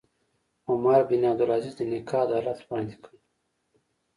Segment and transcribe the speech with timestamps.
[0.69, 3.13] عمر بن عبدالعزیز د نیکه عدالت وړاندې کړ.